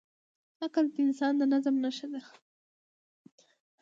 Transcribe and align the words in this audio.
عقل 0.63 0.85
د 0.93 0.95
انسان 1.05 1.33
د 1.37 1.41
نظم 1.53 1.75
نښه 1.83 2.07
ده. 2.13 2.21